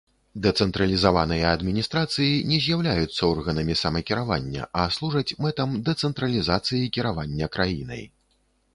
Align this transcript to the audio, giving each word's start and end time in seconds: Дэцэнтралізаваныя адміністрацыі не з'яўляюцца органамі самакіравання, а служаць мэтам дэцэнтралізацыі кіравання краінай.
Дэцэнтралізаваныя 0.43 1.51
адміністрацыі 1.57 2.39
не 2.53 2.57
з'яўляюцца 2.65 3.21
органамі 3.33 3.77
самакіравання, 3.83 4.67
а 4.83 4.89
служаць 4.99 5.35
мэтам 5.47 5.79
дэцэнтралізацыі 5.91 6.93
кіравання 6.99 7.45
краінай. 7.57 8.03